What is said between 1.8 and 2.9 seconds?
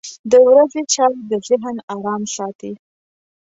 ارام ساتي.